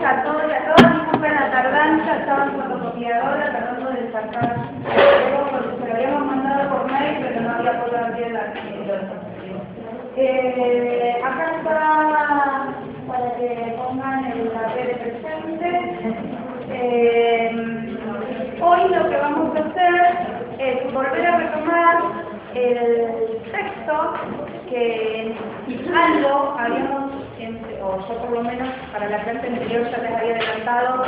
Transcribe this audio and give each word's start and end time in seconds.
días 0.00 0.18
a 0.18 0.22
todos 0.22 0.42
y 0.48 0.52
a 0.52 0.64
todas. 0.64 0.94
Disculpen 0.94 1.34
la 1.34 1.50
tardanza, 1.50 2.16
estaba 2.16 2.44
en 2.44 2.52
fotocopiadora 2.52 3.50
tratando 3.50 3.90
de 3.90 4.12
sacar 4.12 4.56
se 5.80 5.88
lo 5.88 5.94
habíamos 5.94 6.26
mandado 6.26 6.70
por 6.70 6.90
mail, 6.90 7.18
pero 7.20 7.40
no 7.40 7.50
había 7.50 7.80
podido 7.80 7.98
abrir 7.98 8.32
la 8.32 8.52
eh, 10.16 11.22
Acá 11.24 11.52
está 11.56 12.74
para 13.06 13.36
que 13.36 13.76
pongan 13.76 14.24
el 14.32 14.48
papel 14.48 14.88
presente. 14.96 15.70
Eh, 16.72 17.98
hoy 18.60 18.88
lo 18.88 19.08
que 19.08 19.16
vamos 19.16 19.56
a 19.56 19.60
hacer 19.60 20.00
es 20.58 20.92
volver 20.92 21.26
a 21.26 21.36
retomar 21.36 21.96
el 22.54 23.40
texto 23.52 24.14
que 24.68 25.36
algo 25.94 26.54
habíamos, 26.58 27.09
o 27.82 27.98
yo 28.08 28.18
por 28.18 28.30
lo 28.30 28.42
menos 28.42 28.68
para 28.92 29.08
la 29.08 29.22
clase 29.22 29.46
anterior 29.46 29.90
ya 29.90 29.98
les 29.98 30.12
había 30.12 30.36
adelantado 30.36 31.04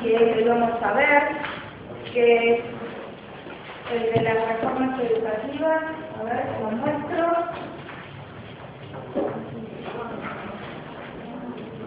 que 0.00 0.40
íbamos 0.40 0.82
a 0.82 0.92
ver, 0.92 1.22
que 2.12 2.64
el 3.92 4.12
de 4.14 4.22
las 4.22 4.48
reformas 4.48 5.00
educativas, 5.00 5.82
a 6.18 6.24
ver, 6.24 6.44
lo 6.62 6.70
muestro. 6.70 7.26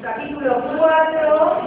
Capítulo 0.02 0.63
4, 0.77 1.61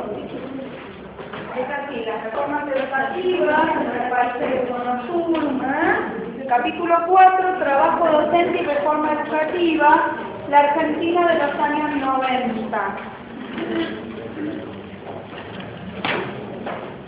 es 1.55 1.69
así, 1.69 2.05
las 2.07 2.25
reformas 2.25 2.65
educativas, 2.69 3.75
me 3.75 4.11
parece 4.11 4.39
que 4.39 4.69
son 4.69 4.87
los 4.87 5.63
¿eh? 5.63 6.47
Capítulo 6.49 6.97
4, 7.07 7.59
trabajo 7.59 8.09
docente 8.09 8.63
y 8.63 8.67
reforma 8.67 9.13
educativa, 9.13 10.13
la 10.53 10.59
Argentina 10.59 11.27
de 11.29 11.35
los 11.37 11.55
años 11.61 11.97
90. 11.97 12.97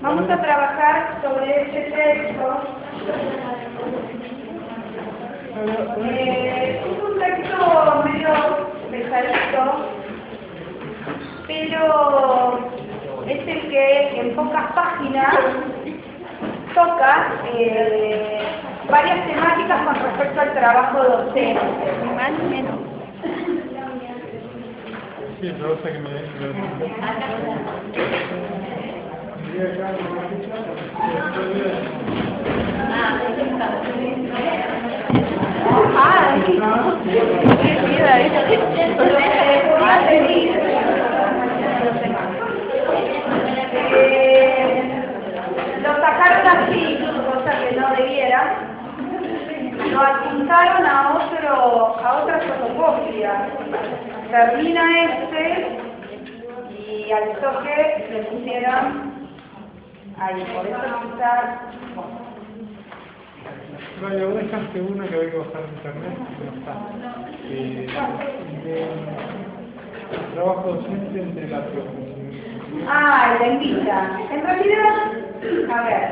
Vamos 0.00 0.30
a 0.30 0.40
trabajar 0.40 1.20
sobre 1.22 1.62
este 1.62 1.80
texto. 1.90 2.62
Eh, 6.00 6.80
es 6.80 7.02
un 7.02 7.18
texto 7.18 8.02
medio 8.06 8.32
pesadito, 8.90 9.62
pero 11.46 12.70
es 13.28 13.46
el 13.46 13.68
que 13.68 14.20
en 14.20 14.34
pocas 14.36 14.72
páginas 14.72 15.34
toca 16.74 17.30
eh, 17.52 18.38
varias 18.88 19.26
temáticas 19.26 19.84
con 19.84 19.94
respecto 19.96 20.40
al 20.40 20.54
trabajo 20.54 21.04
docente, 21.04 21.60
más 22.16 22.32
menos. 22.44 22.93
Sí, 25.44 25.50
lo 45.82 45.94
sacaron 45.96 46.46
así, 46.46 46.98
cosa 47.26 47.50
que 47.60 47.76
no 47.76 47.90
debiera, 47.96 48.40
lo 49.90 50.00
apuntaron 50.00 50.86
a 50.86 51.14
otro, 51.14 51.96
a 52.02 52.22
otra 52.22 52.40
fotocopia. 52.40 53.32
Termina 54.34 54.82
este 55.04 55.78
y 56.76 57.12
al 57.12 57.38
toque 57.40 58.04
le 58.10 58.18
pusieron 58.24 59.12
ahí, 60.18 60.44
por 60.52 60.66
eso 60.66 60.80
quizás 61.02 61.44
Vaya, 64.02 64.24
vos 64.26 64.34
dejaste 64.34 64.80
una 64.80 65.06
que 65.06 65.14
había 65.14 65.30
que 65.30 65.38
bajar 65.38 65.62
en 65.62 65.74
internet 65.76 66.18
y 66.18 66.42
no 66.42 66.50
está. 66.58 66.74
Eh, 67.44 67.86
de 68.64 70.34
trabajo 70.34 70.72
docente 70.72 71.20
entre 71.22 71.48
la 71.48 71.60
profesión. 71.66 72.88
Ah, 72.88 73.36
la 73.38 73.46
invita. 73.46 74.18
En 74.32 74.42
realidad, 74.42 74.94
a 75.72 75.82
ver, 75.84 76.02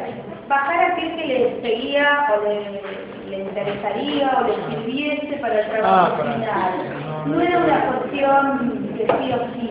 bajar 0.48 0.92
aquel 0.92 1.16
que 1.16 1.26
le 1.26 1.60
seguía 1.60 2.26
o 2.38 2.44
le, 2.44 3.30
le 3.30 3.42
interesaría 3.42 4.30
o 4.38 4.46
le 4.46 4.54
sirviese 4.76 5.36
para 5.38 5.60
el 5.60 5.66
trabajo 5.70 6.22
Ah, 6.22 6.34
final. 6.34 6.91
No, 7.26 7.40
era 7.40 7.58
es- 7.58 7.64
una 7.64 7.80
cuestión 7.86 8.94
que 8.96 9.06
sí 9.06 9.32
o 9.32 9.38
sí. 9.54 9.70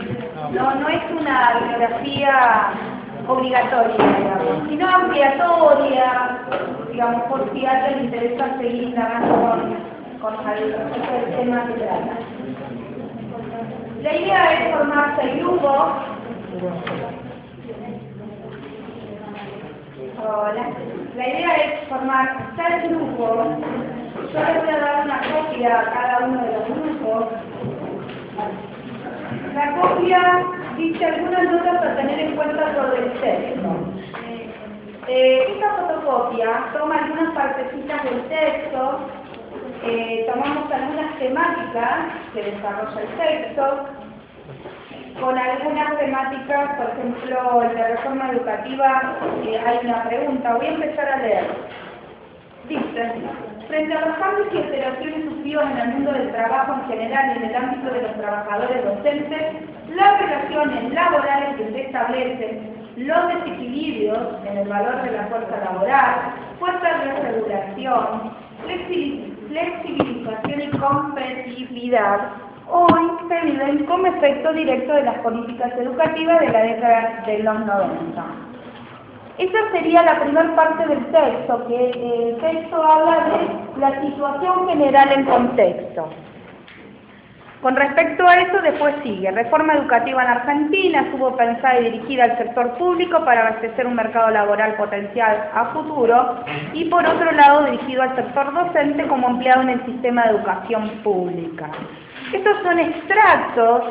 No, 0.54 0.76
no 0.76 0.88
es 0.90 1.02
una 1.20 1.60
bibliografía 1.60 2.34
obligatoria, 3.28 3.96
digamos, 4.18 4.70
sino 4.70 4.88
ampliatoria, 4.88 6.38
digamos, 6.92 7.22
por 7.24 7.54
si 7.54 7.66
a 7.66 7.72
alguien 7.72 7.98
le 7.98 8.04
interesa 8.06 8.58
seguir 8.58 8.84
indagando 8.84 9.36
con, 9.36 10.34
con 10.36 10.46
del 10.46 11.36
tema 11.38 11.66
que 11.68 11.74
trata. 11.74 12.18
La 14.02 14.16
idea 14.16 14.54
es 14.54 14.76
formar 14.76 15.16
seis 15.22 15.36
grupos 15.44 15.88
Hola. 20.24 20.64
La 21.16 21.28
idea 21.28 21.56
es 21.56 21.88
formar 21.90 22.52
seis 22.56 22.90
grupos. 22.92 23.48
Yo 24.34 24.40
les 24.40 24.64
voy 24.64 24.74
a 24.74 24.80
dar 24.80 25.04
una 25.04 25.20
copia 25.20 25.80
a 25.80 25.92
cada 25.92 26.20
uno 26.26 26.42
de 26.42 26.52
los 26.54 26.68
grupos. 26.70 27.26
La 29.54 29.76
copia 29.76 30.46
dice 30.78 31.06
algunas 31.06 31.44
notas 31.44 31.84
a 31.84 31.96
tener 31.98 32.20
en 32.20 32.36
cuenta 32.38 32.74
sobre 32.74 33.04
el 33.04 33.12
texto. 33.20 33.70
Eh, 35.10 35.48
esta 35.50 35.70
fotocopia 35.76 36.50
toma 36.72 36.96
algunas 36.96 37.34
partecitas 37.34 38.04
del 38.04 38.22
texto, 38.30 39.00
eh, 39.84 40.26
tomamos 40.32 40.72
algunas 40.72 41.20
temáticas 41.20 41.98
que 42.34 42.44
desarrolla 42.44 43.02
el 43.02 43.18
texto, 43.18 43.86
con 45.20 45.38
algunas 45.38 46.00
temáticas, 46.00 46.78
por 46.78 46.90
ejemplo, 46.90 47.64
en 47.64 47.76
la 47.76 47.88
reforma 47.90 48.32
educativa 48.32 49.18
eh, 49.44 49.62
hay 49.66 49.86
una 49.86 50.04
pregunta, 50.06 50.56
voy 50.56 50.68
a 50.68 50.70
empezar 50.70 51.10
a 51.10 51.18
leer. 51.18 51.48
Dice, 52.70 53.14
frente 53.68 53.94
a 53.94 54.06
los 54.06 54.18
cambios 54.18 54.48
y 54.54 54.58
alteraciones 54.58 55.26
sufridos 55.26 55.64
en 55.72 55.78
el 55.78 55.88
mundo 55.90 56.12
del 56.12 56.32
trabajo 56.32 56.74
en 56.74 56.88
general 56.90 57.26
y 57.34 57.38
en 57.44 57.50
el 57.50 57.56
ámbito 57.56 57.94
de 57.94 58.02
los 58.02 58.14
trabajadores 58.16 58.86
docentes, 58.86 59.42
las 59.96 60.20
relaciones 60.22 60.94
laborales 60.94 61.56
que 61.58 61.72
se 61.72 61.82
establecen, 61.82 62.72
los 62.98 63.28
desequilibrios 63.30 64.20
en 64.46 64.58
el 64.58 64.68
valor 64.68 65.02
de 65.04 65.12
la 65.12 65.24
fuerza 65.28 65.58
laboral, 65.66 66.16
fuerza 66.60 66.88
de 67.00 67.32
regulación, 67.32 68.32
flexi- 68.66 69.34
flexibilización 69.48 70.62
y 70.62 70.68
competitividad, 70.78 72.20
hoy 72.70 73.12
se 73.28 73.42
viven 73.46 73.86
como 73.86 74.08
efecto 74.08 74.54
directo 74.54 74.94
de 74.94 75.04
las 75.04 75.16
políticas 75.20 75.72
educativas 75.78 76.40
de 76.40 76.50
la 76.50 76.62
década 76.64 77.24
de 77.26 77.40
los 77.40 77.60
90. 77.66 78.24
Esa 79.38 79.72
sería 79.72 80.04
la 80.04 80.20
primera 80.20 80.56
parte 80.56 80.88
del 80.88 81.06
texto, 81.08 81.68
que 81.68 81.92
el 81.92 82.38
texto 82.38 82.84
habla 82.84 83.26
de 83.26 83.80
la 83.80 84.02
situación 84.02 84.68
general 84.70 85.12
en 85.14 85.26
contexto. 85.26 86.10
Con 87.62 87.76
respecto 87.76 88.28
a 88.28 88.38
eso, 88.38 88.60
después 88.64 88.96
sigue. 89.04 89.30
Reforma 89.30 89.76
educativa 89.76 90.24
en 90.24 90.30
Argentina 90.30 91.02
estuvo 91.02 91.38
pensada 91.38 91.80
y 91.80 91.92
dirigida 91.92 92.24
al 92.24 92.38
sector 92.40 92.72
público 92.72 93.24
para 93.24 93.48
abastecer 93.48 93.86
un 93.86 93.94
mercado 93.94 94.32
laboral 94.32 94.74
potencial 94.78 95.48
a 95.54 95.66
futuro 95.66 96.38
y 96.74 96.86
por 96.86 97.06
otro 97.06 97.32
lado 97.32 97.66
dirigido 97.66 98.02
al 98.02 98.16
sector 98.16 98.52
docente 98.52 99.06
como 99.08 99.30
empleado 99.30 99.62
en 99.62 99.70
el 99.70 99.86
sistema 99.86 100.24
de 100.24 100.30
educación 100.32 100.90
pública. 101.04 101.70
Estos 102.34 102.64
son 102.64 102.80
extractos 102.80 103.84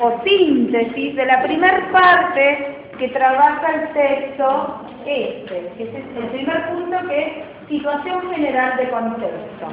o 0.00 0.22
síntesis 0.24 1.14
de 1.14 1.26
la 1.26 1.42
primera 1.42 1.90
parte 1.92 2.83
que 2.98 3.08
trabaja 3.08 3.72
el 3.74 3.92
texto 3.92 4.80
este, 5.06 5.72
que 5.76 5.82
es 5.84 5.94
el 6.16 6.28
primer 6.30 6.68
punto 6.68 7.08
que 7.08 7.26
es 7.26 7.68
situación 7.68 8.30
general 8.32 8.76
de 8.76 8.90
contexto. 8.90 9.68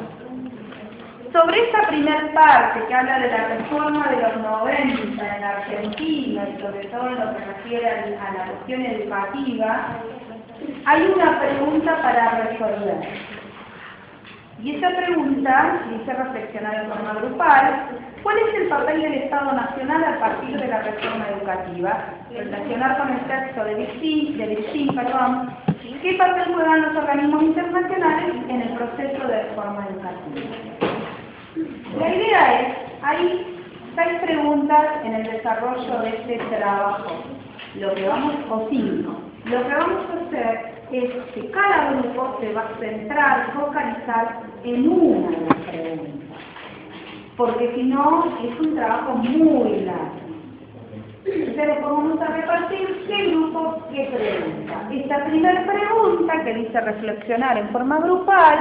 Sobre 1.31 1.63
esta 1.63 1.88
primer 1.88 2.33
parte 2.33 2.85
que 2.88 2.94
habla 2.94 3.19
de 3.19 3.29
la 3.29 3.47
reforma 3.47 4.07
de 4.09 4.21
los 4.21 4.38
90 4.38 5.38
en 5.38 5.44
Argentina 5.44 6.47
y 6.50 6.62
sobre 6.62 6.85
todo 6.88 7.07
en 7.07 7.19
lo 7.19 7.38
que 7.38 7.45
refiere 7.45 7.88
a 7.88 8.33
la 8.33 8.45
cuestión 8.51 8.85
educativa, 8.85 9.88
hay 10.85 11.01
una 11.15 11.39
pregunta 11.39 12.01
para 12.01 12.41
resolver. 12.41 13.40
Y 14.63 14.75
esa 14.75 14.89
pregunta 14.95 15.81
dice 15.89 16.13
reflexionar 16.13 16.75
en 16.75 16.89
forma 16.89 17.13
grupal, 17.13 17.89
¿cuál 18.21 18.37
es 18.37 18.61
el 18.61 18.67
papel 18.67 19.01
del 19.01 19.13
Estado 19.15 19.53
Nacional 19.53 20.03
a 20.03 20.19
partir 20.19 20.59
de 20.59 20.67
la 20.67 20.81
reforma 20.83 21.27
educativa? 21.29 22.05
Relacionar 22.29 22.97
con 22.99 23.09
el 23.09 23.19
texto 23.21 23.63
de 23.63 23.73
Vichy, 23.73 24.35
de 24.37 24.93
perdón, 24.93 25.49
¿qué 26.03 26.13
papel 26.13 26.53
juegan 26.53 26.81
los 26.83 26.95
organismos 26.95 27.43
internacionales 27.43 28.35
en 28.49 28.61
el 28.61 28.69
proceso 28.73 29.27
de 29.27 29.43
reforma 29.43 29.87
educativa? 29.89 30.81
La 31.99 32.15
idea 32.15 32.61
es, 32.61 32.77
hay 33.01 33.61
seis 33.95 34.19
preguntas 34.21 34.85
en 35.03 35.15
el 35.15 35.23
desarrollo 35.23 36.01
de 36.01 36.09
este 36.09 36.37
trabajo. 36.55 37.23
Lo 37.75 37.95
que 37.95 38.07
vamos, 38.07 38.35
o 38.49 38.67
cinco. 38.69 39.21
Lo 39.45 39.63
que 39.63 39.73
vamos 39.73 40.05
a 40.11 40.27
hacer 40.27 40.70
es 40.91 41.11
que 41.33 41.49
cada 41.51 41.91
grupo 41.91 42.38
se 42.41 42.53
va 42.53 42.61
a 42.61 42.79
centrar, 42.79 43.53
focalizar 43.53 44.41
en 44.63 44.89
una 44.89 45.29
de 45.29 45.45
las 45.45 45.57
preguntas. 45.67 46.38
Porque 47.38 47.73
si 47.75 47.83
no, 47.83 48.25
es 48.43 48.59
un 48.59 48.75
trabajo 48.75 49.15
muy 49.15 49.79
largo. 49.81 50.21
Entonces 51.25 51.81
vamos 51.81 52.19
a 52.19 52.27
repartir 52.27 53.05
qué 53.07 53.27
grupo, 53.27 53.77
qué 53.91 54.03
pregunta. 54.05 54.88
Esta 54.91 55.25
primera 55.25 55.65
pregunta, 55.65 56.43
que 56.43 56.53
dice 56.55 56.81
reflexionar 56.81 57.57
en 57.57 57.69
forma 57.69 57.99
grupal, 57.99 58.59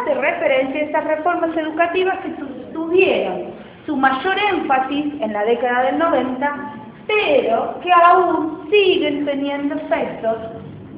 hace 0.00 0.14
referencia 0.14 0.80
a 0.80 0.84
esas 0.84 1.04
reformas 1.04 1.56
educativas 1.56 2.18
que 2.20 2.30
tuvieron 2.72 3.52
su 3.86 3.96
mayor 3.96 4.36
énfasis 4.50 5.20
en 5.20 5.32
la 5.32 5.44
década 5.44 5.82
del 5.82 5.98
90, 5.98 6.74
pero 7.06 7.80
que 7.82 7.92
aún 7.92 8.68
siguen 8.70 9.26
teniendo 9.26 9.74
efectos 9.74 10.36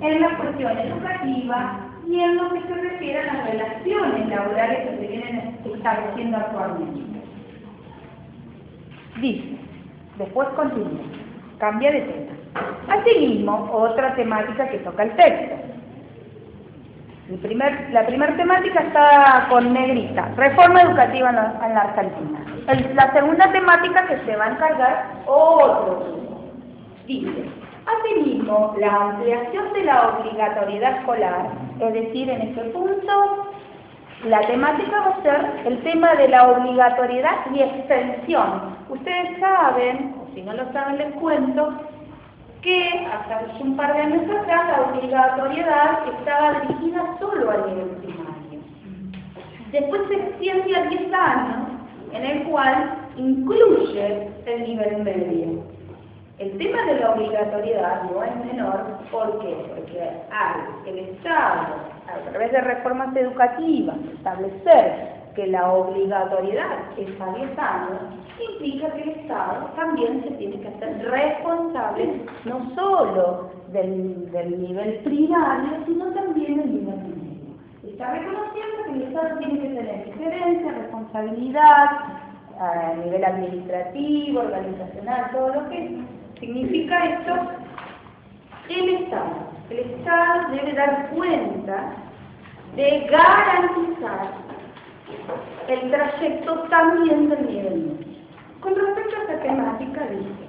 en 0.01 0.21
la 0.21 0.37
cuestión 0.37 0.79
educativa 0.79 1.81
y 2.07 2.21
en 2.21 2.37
lo 2.37 2.53
que 2.53 2.63
se 2.63 2.75
refiere 2.75 3.19
a 3.21 3.35
las 3.35 3.51
relaciones 3.51 4.29
laborales 4.29 4.89
que 4.89 4.97
se 4.97 5.07
vienen 5.07 5.59
estableciendo 5.65 6.37
actualmente. 6.37 7.01
Dice, 9.21 9.59
después 10.19 10.49
continúa, 10.51 11.01
cambia 11.59 11.91
de 11.91 12.01
tema. 12.03 12.33
Asimismo, 12.89 13.71
otra 13.73 14.15
temática 14.15 14.69
que 14.69 14.79
toca 14.79 15.03
el 15.03 15.17
texto. 15.17 15.57
primer, 17.43 17.91
la 17.91 18.07
primera 18.07 18.37
temática 18.37 18.81
está 18.81 19.47
con 19.49 19.73
negrita, 19.73 20.29
reforma 20.37 20.83
educativa 20.83 21.31
en 21.31 21.37
la, 21.37 21.81
Argentina. 21.81 22.41
la 22.95 23.13
segunda 23.13 23.51
temática 23.53 24.07
que 24.07 24.19
se 24.25 24.37
va 24.37 24.45
a 24.45 24.51
encargar 24.51 25.07
otro. 25.27 26.07
Dice, 27.07 27.51
Asimismo, 27.87 28.75
la 28.79 28.95
ampliación 28.95 29.73
de 29.73 29.85
la 29.85 30.19
obligatoriedad 30.19 30.99
escolar, 30.99 31.51
es 31.81 31.93
decir, 31.93 32.29
en 32.29 32.43
este 32.43 32.63
punto, 32.71 33.47
la 34.25 34.41
temática 34.41 35.01
va 35.01 35.07
a 35.11 35.23
ser 35.23 35.67
el 35.67 35.83
tema 35.83 36.15
de 36.17 36.29
la 36.29 36.49
obligatoriedad 36.49 37.47
y 37.55 37.61
extensión. 37.61 38.77
Ustedes 38.89 39.39
saben, 39.39 40.17
o 40.21 40.35
si 40.35 40.43
no 40.43 40.55
lo 40.55 40.73
saben 40.73 40.99
les 40.99 41.15
cuento, 41.15 41.75
que 42.63 43.07
hasta 43.07 43.47
un 43.61 43.77
par 43.77 43.95
de 43.95 44.01
años 44.01 44.25
atrás 44.37 44.67
la 44.67 44.83
obligatoriedad 44.91 46.09
estaba 46.19 46.61
dirigida 46.63 47.17
solo 47.21 47.51
al 47.51 47.67
nivel 47.69 47.91
primario. 48.03 48.61
Después 49.71 50.03
se 50.09 50.15
extiende 50.15 50.77
a 50.77 50.83
10 50.87 51.13
años, 51.13 51.69
en 52.13 52.25
el 52.25 52.43
cual 52.45 52.95
incluye 53.17 54.29
el 54.47 54.63
nivel 54.63 55.03
medio. 55.05 55.76
El 56.39 56.59
tema 56.59 56.83
de 56.83 57.01
la 57.01 57.15
obligatoriedad 57.15 58.03
no 58.11 58.23
es 58.23 58.37
menor, 58.45 58.99
¿por 59.11 59.39
qué? 59.39 59.57
Porque 59.75 60.03
hay 60.31 60.61
el 60.87 60.99
Estado, 60.99 61.77
a 62.07 62.31
través 62.31 62.53
de 62.53 62.61
reformas 62.61 63.17
educativas, 63.17 63.97
establecer 64.19 65.17
que 65.35 65.47
la 65.47 65.73
obligatoriedad 65.73 66.93
es 66.99 67.09
a 67.23 67.33
10 67.33 67.59
años, 67.59 68.01
implica 68.53 68.93
que 68.93 69.03
el 69.03 69.09
Estado 69.21 69.65
también 69.77 70.25
se 70.25 70.31
tiene 70.33 70.61
que 70.61 70.69
hacer 70.69 71.11
responsable 71.11 72.21
no 72.45 72.71
solo 72.75 73.51
del, 73.73 74.31
nivel 74.61 74.99
primario, 75.05 75.87
sino 75.87 76.05
también 76.13 76.59
del 76.59 76.71
nivel 76.71 76.99
medio. 76.99 77.93
Está 77.93 78.13
reconociendo 78.13 78.85
que 78.85 78.93
el 78.93 79.03
Estado 79.05 79.39
tiene 79.39 79.61
que 79.61 79.69
tener 79.69 80.05
diferencia, 80.05 80.73
responsabilidad, 80.73 81.91
a 82.61 82.95
nivel 83.05 83.25
administrativo, 83.25 84.41
organizacional, 84.41 85.31
todo 85.33 85.49
lo 85.49 85.69
que 85.69 86.01
Significa 86.41 87.05
esto, 87.05 87.35
el 88.69 88.89
Estado. 88.91 89.57
El 89.71 89.79
Estado 89.79 90.51
debe 90.51 90.73
dar 90.75 91.09
cuenta 91.11 91.93
de 92.77 93.07
garantizar 93.11 94.29
el 95.69 95.91
trayecto 95.91 96.55
también 96.69 97.31
del 97.31 97.47
nivel 97.47 97.75
medio. 97.75 98.17
Con 98.61 98.75
respecto 98.75 99.17
a 99.17 99.23
esta 99.23 99.43
temática, 99.43 100.07
dice, 100.09 100.47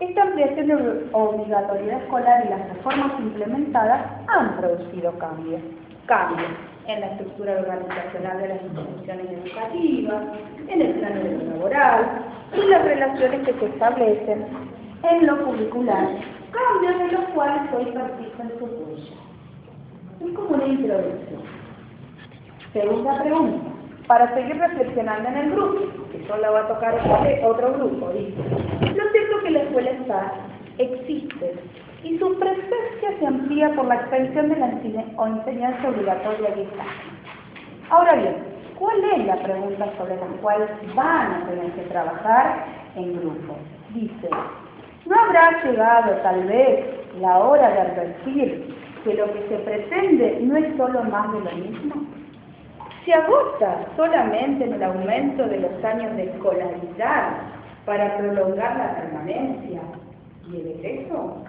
esta 0.00 0.22
ampliación 0.22 0.66
de 0.66 1.08
obligatoriedad 1.12 2.02
escolar 2.02 2.44
y 2.44 2.48
las 2.50 2.68
reformas 2.68 3.12
implementadas 3.18 4.06
han 4.28 4.56
producido 4.58 5.18
cambios. 5.18 5.62
Cambios 6.06 6.50
en 6.86 7.00
la 7.00 7.06
estructura 7.08 7.60
organizacional 7.60 8.38
de 8.38 8.48
las 8.48 8.62
instituciones 8.62 9.26
educativas, 9.30 10.22
en 10.68 10.82
el 10.82 10.92
plano 10.94 11.22
de 11.22 11.30
lo 11.30 11.54
laboral 11.54 12.22
y 12.54 12.68
las 12.68 12.84
relaciones 12.84 13.46
que 13.46 13.54
se 13.54 13.66
establecen 13.66 14.46
en 15.02 15.26
lo 15.26 15.44
curricular, 15.44 16.08
cambios 16.52 16.98
de 16.98 17.12
los 17.12 17.24
cuales 17.34 17.62
hoy 17.72 17.86
participan 17.86 18.52
su. 18.58 20.24
Es 20.24 20.32
como 20.34 20.48
una 20.56 20.66
introducción. 20.66 21.42
Segunda 22.72 23.22
pregunta. 23.22 23.70
Para 24.06 24.32
seguir 24.34 24.56
reflexionando 24.56 25.28
en 25.28 25.36
el 25.36 25.50
grupo, 25.50 25.80
que 26.12 26.24
solo 26.28 26.52
va 26.52 26.60
a 26.60 26.68
tocar 26.68 26.94
otro 27.44 27.72
grupo. 27.72 28.06
Lo 28.06 29.10
cierto 29.10 29.40
que 29.42 29.50
la 29.50 29.62
escuela 29.62 29.90
está, 29.90 30.32
existe 30.78 31.54
y 32.02 32.18
su 32.18 32.38
presencia 32.38 33.18
se 33.18 33.26
amplía 33.26 33.70
por 33.74 33.86
la 33.86 33.96
extensión 33.96 34.48
de 34.48 34.56
la 34.56 34.68
enseñanza 34.68 35.88
obligatoria 35.88 36.50
de 36.50 36.68
Ahora 37.90 38.14
bien, 38.16 38.36
¿cuál 38.78 38.96
es 39.16 39.26
la 39.26 39.36
pregunta 39.42 39.86
sobre 39.96 40.16
la 40.16 40.26
cual 40.40 40.68
van 40.94 41.32
a 41.34 41.46
tener 41.46 41.72
que 41.72 41.82
trabajar 41.82 42.66
en 42.96 43.20
grupo? 43.20 43.56
Dice, 43.94 44.28
¿no 45.06 45.16
habrá 45.16 45.62
llegado 45.64 46.12
tal 46.22 46.44
vez 46.44 46.84
la 47.20 47.38
hora 47.38 47.70
de 47.70 47.80
advertir 47.80 48.76
que 49.04 49.14
lo 49.14 49.32
que 49.32 49.48
se 49.48 49.56
pretende 49.58 50.40
no 50.42 50.56
es 50.56 50.76
solo 50.76 51.02
más 51.04 51.32
de 51.32 51.40
lo 51.40 51.52
mismo? 51.52 51.94
¿Se 53.04 53.12
agota 53.12 53.86
solamente 53.96 54.64
en 54.64 54.74
el 54.74 54.82
aumento 54.82 55.46
de 55.46 55.60
los 55.60 55.84
años 55.84 56.16
de 56.16 56.24
escolaridad 56.24 57.34
para 57.84 58.16
prolongar 58.18 58.76
la 58.76 58.96
permanencia 58.96 59.80
y 60.50 60.56
el 60.56 60.66
egreso? 60.66 61.44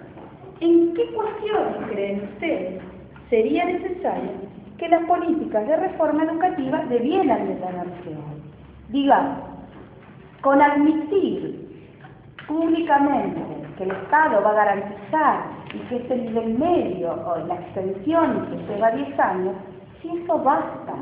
¿En 0.60 0.92
qué 0.94 1.06
cuestiones 1.12 1.90
creen 1.90 2.28
ustedes 2.34 2.82
sería 3.30 3.64
necesario 3.64 4.32
que 4.76 4.88
las 4.88 5.04
políticas 5.04 5.66
de 5.68 5.76
reforma 5.76 6.24
educativa 6.24 6.84
debieran 6.88 7.46
detenerse 7.46 8.08
hoy? 8.08 8.42
Digamos, 8.88 9.38
con 10.40 10.60
admitir 10.60 11.86
públicamente 12.48 13.40
que 13.76 13.84
el 13.84 13.92
Estado 13.92 14.42
va 14.42 14.50
a 14.50 14.54
garantizar 14.54 15.44
y 15.72 15.78
que 15.88 15.96
este 15.96 16.16
nivel 16.16 16.58
medio 16.58 17.12
o 17.12 17.38
la 17.46 17.54
extensión 17.54 18.48
que 18.50 18.74
lleva 18.74 18.90
10 18.90 19.20
años, 19.20 19.54
si 20.02 20.08
eso 20.08 20.38
basta, 20.42 20.94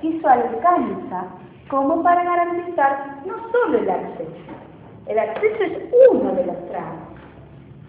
si 0.00 0.16
eso 0.16 0.28
alcanza 0.28 1.26
como 1.68 2.02
para 2.02 2.24
garantizar 2.24 3.20
no 3.26 3.34
solo 3.52 3.78
el 3.78 3.90
acceso, 3.90 4.30
el 5.06 5.18
acceso 5.18 5.64
es 5.64 5.94
uno 6.12 6.32
de 6.32 6.46
los 6.46 6.68
tramos, 6.70 7.09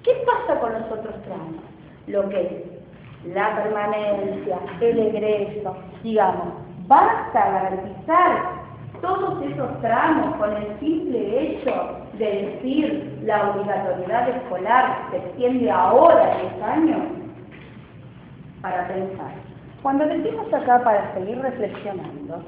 ¿Qué 0.04 0.12
pasa 0.26 0.60
con 0.60 0.74
los 0.74 0.92
otros 0.92 1.22
tramos? 1.24 1.64
Lo 2.08 2.28
que 2.30 2.42
es 2.42 3.34
la 3.34 3.56
permanencia, 3.56 4.58
el 4.80 5.00
egreso, 5.00 5.76
digamos, 6.04 6.54
basta 6.88 7.52
garantizar 7.52 8.62
todos 9.02 9.42
esos 9.44 9.82
tramos 9.82 10.36
con 10.36 10.56
el 10.56 10.80
simple 10.80 11.42
hecho 11.42 11.98
de 12.14 12.26
decir 12.26 13.20
la 13.24 13.52
obligatoriedad 13.52 14.30
escolar 14.30 15.08
se 15.10 15.18
extiende 15.18 15.72
ahora 15.72 16.34
a 16.34 16.42
10 16.42 16.64
años 16.64 17.02
para 18.62 18.88
pensar. 18.88 19.32
Cuando 19.82 20.06
decimos 20.06 20.54
acá 20.54 20.84
para 20.84 21.14
seguir 21.16 21.40
reflexionando, 21.42 22.44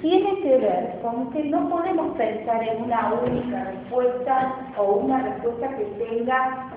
tiene 0.00 0.40
que 0.40 0.58
ver 0.58 0.98
con 1.02 1.30
que 1.32 1.44
no 1.44 1.68
podemos 1.68 2.16
pensar 2.16 2.62
en 2.62 2.84
una 2.84 3.12
única 3.12 3.64
respuesta 3.64 4.54
o 4.78 4.94
una 4.94 5.22
respuesta 5.22 5.68
que 5.76 5.84
tenga 5.84 6.71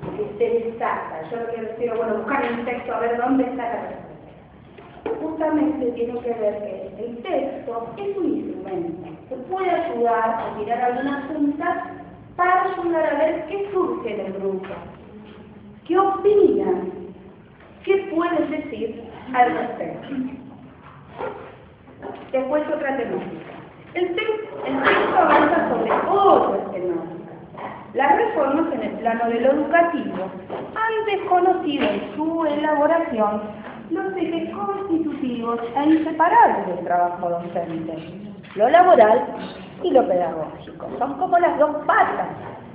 que 0.00 0.22
esté 0.22 0.68
exacta. 0.68 1.28
Yo 1.30 1.36
lo 1.36 1.46
que 1.46 1.60
refiero, 1.62 1.96
bueno, 1.96 2.18
buscar 2.18 2.44
en 2.44 2.60
el 2.60 2.64
texto 2.64 2.94
a 2.94 3.00
ver 3.00 3.16
dónde 3.18 3.44
está 3.44 3.62
la 3.62 3.82
respuesta. 3.82 4.10
Justamente 5.20 5.92
tiene 5.92 6.20
que 6.20 6.32
ver 6.34 6.62
que 6.62 7.04
el 7.04 7.16
texto 7.22 7.94
es 7.96 8.16
un 8.16 8.26
instrumento 8.26 9.08
que 9.28 9.36
puede 9.36 9.70
ayudar 9.70 10.38
a 10.40 10.58
tirar 10.58 10.80
algunas 10.82 11.24
puntas 11.26 11.76
para 12.36 12.62
ayudar 12.64 13.06
a 13.06 13.18
ver 13.18 13.46
qué 13.46 13.70
surge 13.72 14.14
en 14.14 14.26
el 14.26 14.32
grupo, 14.34 14.68
qué 15.86 15.98
opinan, 15.98 16.90
qué 17.84 18.08
pueden 18.14 18.50
decir 18.50 19.04
al 19.34 19.52
respecto. 19.52 20.08
Después 22.32 22.62
otra 22.68 22.96
temática. 22.96 23.50
El, 23.94 24.14
texto, 24.14 25.18
avanza 25.18 25.68
sobre 25.68 25.92
otras 25.92 26.72
temáticas 26.72 27.19
las 27.94 28.16
reformas 28.16 28.72
en 28.72 28.82
el 28.82 28.92
plano 28.98 29.28
de 29.28 29.40
lo 29.40 29.52
educativo 29.52 30.30
han 30.74 31.04
desconocido 31.06 31.88
en 31.88 32.16
su 32.16 32.46
elaboración 32.46 33.42
los 33.90 34.16
ejes 34.16 34.54
constitutivos 34.54 35.58
e 35.76 35.84
inseparables 35.84 36.66
del 36.68 36.84
trabajo 36.84 37.28
docente. 37.28 37.96
lo 38.54 38.68
laboral 38.68 39.24
y 39.82 39.90
lo 39.90 40.06
pedagógico. 40.06 40.88
Son 40.98 41.14
como 41.18 41.38
las 41.38 41.58
dos 41.58 41.84
patas 41.86 42.28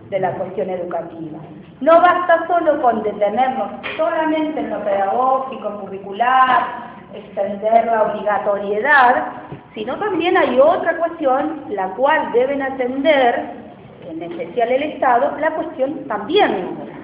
de 0.09 0.19
la 0.19 0.31
cuestión 0.33 0.69
educativa. 0.69 1.39
No 1.81 2.01
basta 2.01 2.47
solo 2.47 2.81
con 2.81 3.03
detenernos 3.03 3.69
solamente 3.97 4.59
en 4.59 4.69
lo 4.69 4.79
pedagógico, 4.83 5.81
curricular, 5.81 6.67
extender 7.13 7.85
la 7.85 8.03
obligatoriedad, 8.03 9.25
sino 9.73 9.97
también 9.97 10.37
hay 10.37 10.59
otra 10.59 10.97
cuestión 10.97 11.63
la 11.69 11.89
cual 11.89 12.31
deben 12.33 12.61
atender, 12.61 13.64
en 14.09 14.23
especial 14.23 14.71
el 14.71 14.83
Estado, 14.83 15.37
la 15.39 15.51
cuestión 15.55 16.05
también 16.07 16.95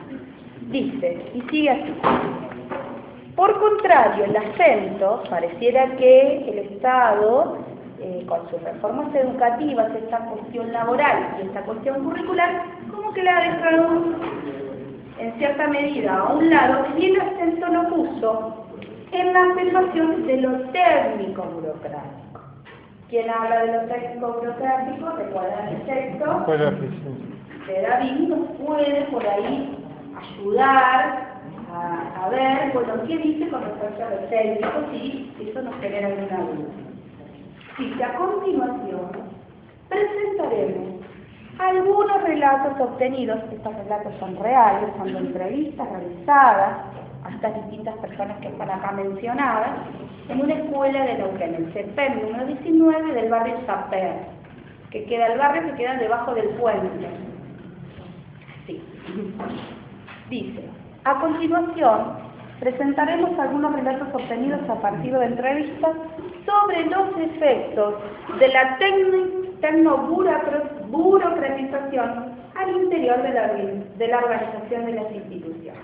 Dice, 0.72 1.18
y 1.34 1.42
sigue 1.50 1.70
así. 1.70 1.94
Por 3.36 3.60
contrario, 3.60 4.24
el 4.24 4.38
acento 4.38 5.22
pareciera 5.30 5.98
que 5.98 6.50
el 6.50 6.60
Estado, 6.60 7.58
eh, 8.00 8.26
con 8.26 8.50
sus 8.50 8.62
reformas 8.64 9.14
educativas, 9.14 9.94
esta 9.94 10.20
cuestión 10.20 10.72
laboral 10.72 11.38
y 11.40 11.48
esta 11.48 11.62
cuestión 11.64 12.06
curricular, 12.06 12.64
como 12.90 13.12
que 13.14 13.22
la 13.22 13.38
ha 13.38 13.52
dejado 13.52 13.88
en 15.20 15.34
cierta 15.34 15.68
medida 15.68 16.18
a 16.18 16.34
un 16.34 16.50
lado 16.50 16.86
y 16.98 17.08
el 17.08 17.20
acento 17.20 17.68
lo 17.68 17.90
puso 17.90 18.66
en 19.12 19.34
la 19.34 19.52
afirmación 19.52 20.26
de 20.26 20.38
lo 20.38 20.58
técnico 20.70 21.44
burocrático. 21.44 22.21
Quien 23.12 23.30
habla 23.30 23.66
de 23.66 23.74
lo 23.74 23.82
técnico 23.90 24.34
burocrático, 24.40 25.10
recuerda 25.10 25.70
el 25.70 25.82
texto 25.82 26.46
de 27.68 27.82
David, 27.82 28.30
nos 28.30 28.52
puede 28.52 29.02
por 29.12 29.28
ahí 29.28 29.78
ayudar 30.16 31.42
a, 31.74 32.30
ver, 32.30 32.72
bueno, 32.74 32.94
qué 33.06 33.18
dice 33.18 33.50
con 33.50 33.64
respecto 33.64 34.06
a 34.06 34.10
los 34.12 34.30
técnicos 34.30 34.94
y 34.94 35.30
eso 35.46 35.62
nos 35.62 35.76
genera 35.82 36.08
alguna 36.08 36.38
duda. 36.38 36.70
Dice, 37.80 38.02
a 38.02 38.16
continuación, 38.16 39.12
presentaremos 39.90 41.02
algunos 41.60 42.24
relatos 42.24 42.80
obtenidos, 42.80 43.40
estos 43.52 43.76
relatos 43.76 44.14
son 44.22 44.38
reales, 44.38 44.90
son 44.98 45.12
de 45.12 45.20
entrevistas 45.20 45.90
realizadas 45.90 46.78
a 47.32 47.36
estas 47.36 47.56
distintas 47.56 47.96
personas 47.98 48.38
que 48.40 48.48
están 48.48 48.70
acá 48.70 48.92
mencionadas, 48.92 49.72
en 50.30 50.42
una 50.42 50.54
escuela 50.54 51.04
de 51.04 51.18
Neuquén, 51.18 51.56
el 51.56 51.74
CEPEM 51.74 52.22
número 52.22 52.46
19 52.46 53.14
del 53.14 53.30
barrio 53.30 53.58
Zaper, 53.66 54.14
que 54.90 55.04
queda 55.06 55.28
el 55.28 55.40
barrio 55.40 55.64
que 55.64 55.74
queda 55.74 55.96
debajo 55.96 56.34
del 56.34 56.50
puente. 56.50 57.08
Sí. 58.68 58.82
Dice, 60.30 60.64
a 61.04 61.20
continuación, 61.20 62.20
presentaremos 62.60 63.40
algunos 63.40 63.74
relatos 63.74 64.08
obtenidos 64.14 64.70
a 64.70 64.76
partir 64.76 65.18
de 65.18 65.26
entrevistas 65.26 65.98
sobre 66.46 66.86
los 66.86 67.18
efectos 67.18 67.96
de 68.40 68.48
la 68.50 68.78
tecnoburocratización 69.62 72.36
al 72.56 72.70
interior 72.70 73.24
de 73.24 73.34
la, 73.34 73.48
de 73.48 74.08
la 74.08 74.20
organización 74.20 74.86
de 74.86 74.92
las 74.94 75.12
instituciones. 75.12 75.82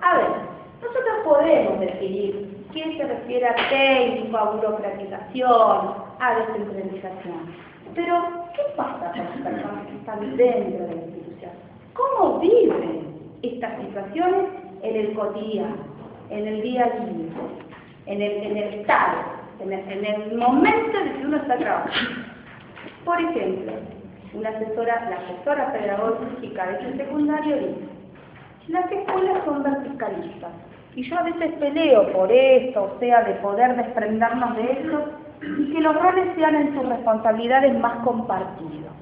A 0.00 0.18
ver, 0.18 0.53
nosotros 0.84 1.16
podemos 1.24 1.80
definir 1.80 2.66
qué 2.72 2.96
se 2.96 3.04
refiere 3.04 3.46
a 3.46 3.56
técnico, 3.68 4.36
a 4.36 4.50
burocratización, 4.52 5.94
a 6.20 6.34
descentralización. 6.38 7.54
Pero, 7.94 8.46
¿qué 8.54 8.62
pasa 8.76 9.10
con 9.10 9.18
las 9.18 9.38
personas 9.38 9.86
que 9.86 9.96
están 9.96 10.36
dentro 10.36 10.86
de 10.86 10.94
la 10.94 11.02
institución? 11.02 11.52
¿Cómo 11.94 12.40
viven 12.40 13.04
estas 13.42 13.80
situaciones 13.80 14.46
en 14.82 14.96
el 14.96 15.14
cotidiano, 15.14 15.76
en 16.30 16.46
el 16.46 16.62
día 16.62 16.84
a 16.84 17.04
día, 17.04 17.32
en 18.06 18.22
el, 18.22 18.32
en 18.32 18.56
el 18.56 18.74
estado, 18.80 19.18
en 19.60 19.72
el, 19.72 20.36
momento 20.36 20.98
en 20.98 21.12
que 21.14 21.26
uno 21.26 21.36
está 21.38 21.56
trabajando. 21.56 22.20
Por 23.04 23.20
ejemplo, 23.20 23.72
una 24.34 24.48
asesora, 24.50 25.08
la 25.10 25.16
asesora 25.16 25.72
pedagógica 25.72 26.66
de 26.66 26.72
este 26.74 27.04
secundario 27.04 27.56
dice, 27.56 27.88
las 28.68 28.90
escuelas 28.90 29.44
son 29.44 29.62
verticalistas, 29.62 30.52
y 30.96 31.02
yo 31.02 31.18
a 31.18 31.22
veces 31.22 31.52
peleo 31.54 32.12
por 32.12 32.30
esto, 32.30 32.84
o 32.84 32.98
sea, 32.98 33.22
de 33.24 33.34
poder 33.34 33.76
desprendernos 33.76 34.56
de 34.56 34.72
eso, 34.72 35.04
y 35.58 35.72
que 35.72 35.80
los 35.80 35.94
roles 36.00 36.34
sean 36.36 36.54
en 36.54 36.74
sus 36.74 36.88
responsabilidades 36.88 37.78
más 37.78 38.04
compartidos. 38.04 38.92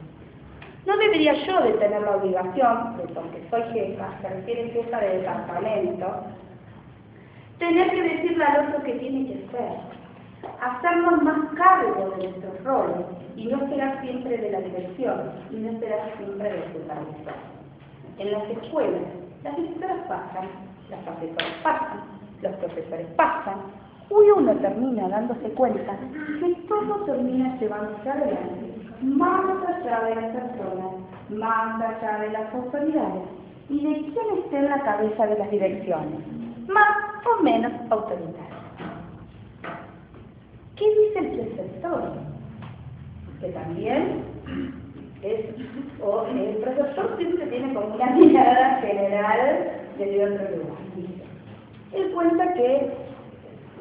No 0.86 0.96
debería 0.96 1.34
yo 1.34 1.60
de 1.62 1.72
tener 1.74 2.02
la 2.02 2.16
obligación, 2.16 2.96
porque 3.14 3.46
soy 3.50 3.62
jefa, 3.72 4.08
se 4.20 4.28
refiere 4.28 4.70
jefa 4.70 4.98
de 4.98 5.18
departamento, 5.18 6.24
tener 7.58 7.90
que 7.90 8.02
decirle 8.02 8.44
al 8.44 8.68
otro 8.68 8.82
que 8.82 8.94
tiene 8.94 9.28
que 9.28 9.46
ser, 9.52 9.92
hacernos 10.60 11.22
más 11.22 11.54
cargo 11.54 12.10
de 12.16 12.24
nuestros 12.24 12.64
roles 12.64 13.06
y 13.36 13.46
no 13.46 13.62
esperar 13.62 14.00
siempre 14.00 14.36
de 14.36 14.50
la 14.50 14.60
dirección 14.60 15.32
y 15.52 15.56
no 15.56 15.70
esperar 15.70 16.10
siempre 16.16 16.50
del 16.50 16.64
supervisor. 16.72 17.34
En 18.18 18.32
las 18.32 18.50
escuelas, 18.50 19.02
las 19.44 19.56
directoras 19.56 19.98
pasan, 20.08 20.48
las 20.90 21.00
profesoras 21.00 21.54
pasan, 21.62 21.81
los 22.42 22.54
profesores 22.56 23.06
pasan, 23.16 23.58
y 24.10 24.30
uno 24.30 24.52
termina 24.56 25.08
dándose 25.08 25.48
cuenta 25.52 25.96
que 26.40 26.54
todo 26.68 26.96
termina 27.06 27.56
llevándose 27.58 28.10
adelante 28.10 28.72
más 29.02 29.44
allá 29.68 30.00
de 30.04 30.14
las 30.14 30.36
personas, 30.36 30.94
más 31.30 31.82
allá 31.82 32.18
de 32.18 32.30
las 32.30 32.54
autoridades 32.54 33.22
y 33.68 33.84
de 33.84 33.94
quién 33.94 34.38
esté 34.38 34.58
en 34.58 34.68
la 34.68 34.80
cabeza 34.82 35.26
de 35.26 35.38
las 35.38 35.50
direcciones, 35.50 36.20
más 36.68 37.26
o 37.26 37.42
menos 37.42 37.72
autoritarias. 37.90 38.52
¿Qué 40.76 40.88
dice 40.88 41.18
el 41.18 41.28
preceptor? 41.38 42.12
Que 43.40 43.48
también 43.48 44.24
es, 45.22 45.46
o 46.00 46.26
el 46.26 46.56
profesor 46.58 47.16
siempre 47.16 47.46
tiene 47.46 47.74
como 47.74 47.94
una 47.94 48.10
mirada 48.10 48.80
general 48.80 49.70
desde 49.98 50.24
otro 50.24 50.56
lugar. 50.56 50.78
Cuenta 52.14 52.54
que 52.54 52.90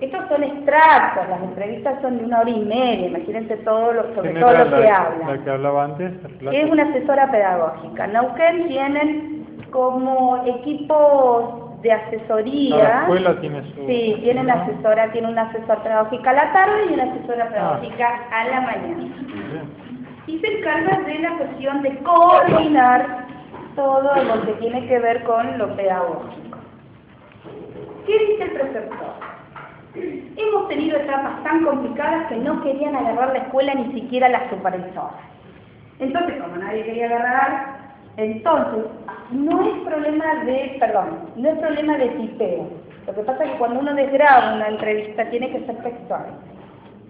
estos 0.02 0.28
son 0.30 0.44
extractos, 0.44 1.30
las 1.30 1.44
entrevistas 1.44 2.02
son 2.02 2.18
de 2.18 2.26
una 2.26 2.40
hora 2.40 2.50
y 2.50 2.60
media, 2.66 3.08
imagínense 3.08 3.58
todo 3.58 3.94
lo, 3.94 4.16
sobre 4.16 4.34
todo 4.40 4.52
lo 4.52 4.78
que 4.78 4.90
habla. 4.90 5.28
La 5.28 5.44
que 5.44 5.50
hablaba 5.50 5.84
antes. 5.86 6.14
Es 6.52 6.72
una 6.72 6.84
asesora 6.84 7.30
pedagógica. 7.32 8.08
Nauquén 8.08 8.68
tienen 8.68 9.46
como 9.70 10.44
equipos 10.48 11.82
de 11.84 11.92
asesoría. 11.92 12.78
La 12.78 13.02
escuela 13.02 13.40
tiene 13.42 13.62
su... 13.62 13.86
Sí, 13.86 14.18
tienen 14.22 14.50
asesora, 14.50 15.12
tiene 15.12 15.30
una 15.30 15.44
asesora 15.44 15.84
pedagógica 15.84 16.30
a 16.32 16.34
la 16.34 16.54
tarde 16.54 16.86
y 16.90 16.94
una 16.94 17.04
asesora 17.04 17.46
ah. 17.46 17.50
pedagógica 17.50 18.20
a 18.32 18.46
la 18.46 18.62
mañana. 18.62 19.14
Y 20.26 20.40
se 20.40 20.48
encarga 20.48 21.00
de 21.02 21.20
la 21.20 21.38
cuestión 21.38 21.82
de 21.84 21.98
coordinar 22.00 23.26
todo 23.76 24.16
lo 24.24 24.46
que 24.46 24.54
tiene 24.54 24.88
que 24.88 25.00
ver 25.00 25.24
con 25.24 25.58
lo 25.58 25.76
pedagógico. 25.76 26.41
¿Qué 28.06 28.18
dice 28.18 28.44
el 28.44 28.52
preceptor? 28.52 29.14
Hemos 29.94 30.68
tenido 30.70 30.98
etapas 30.98 31.44
tan 31.44 31.66
complicadas 31.66 32.28
que 32.28 32.38
no 32.38 32.62
querían 32.64 32.96
agarrar 32.96 33.34
la 33.34 33.40
escuela 33.40 33.74
ni 33.76 33.94
siquiera 33.94 34.30
las 34.30 34.50
supervisoras. 34.50 35.20
Entonces, 36.00 36.42
como 36.42 36.58
nadie 36.58 36.84
quería 36.84 37.08
agarrar, 37.08 37.82
entonces, 38.18 38.86
no 39.32 39.62
es 39.62 39.80
problema 39.84 40.44
de, 40.46 40.78
perdón, 40.80 41.20
no 41.36 41.50
es 41.50 41.60
problema 41.60 41.98
de 41.98 42.10
tipeo. 42.10 42.70
Lo 43.06 43.14
que 43.14 43.22
pasa 43.22 43.44
es 43.44 43.52
que 43.52 43.58
cuando 43.58 43.80
uno 43.82 43.94
desgraba 43.94 44.56
una 44.56 44.68
entrevista 44.70 45.30
tiene 45.30 45.52
que 45.52 45.66
ser 45.66 45.76
textual. 45.84 46.26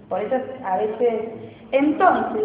Por 0.09 0.21
eso 0.21 0.35
a 0.65 0.77
veces, 0.77 1.31
entonces, 1.71 2.43